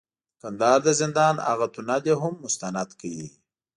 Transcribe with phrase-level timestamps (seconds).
[0.03, 0.03] د
[0.41, 3.15] کندهار د زندان هغه تونل یې هم مستند کړ،